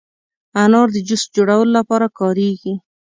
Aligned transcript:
انار 0.63 0.87
د 0.95 0.97
جوس 1.07 1.23
جوړولو 1.35 1.71
لپاره 1.77 2.07
کارېږي. 2.19 2.73